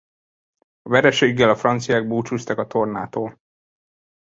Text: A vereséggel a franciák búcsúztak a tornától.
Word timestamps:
A 0.81 0.89
vereséggel 0.89 1.49
a 1.49 1.55
franciák 1.55 2.07
búcsúztak 2.07 2.57
a 2.57 2.67
tornától. 2.67 3.39